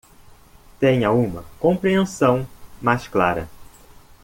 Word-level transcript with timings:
Tenha 0.79 1.11
uma 1.11 1.45
compreensão 1.59 2.47
mais 2.81 3.07
clara 3.07 3.47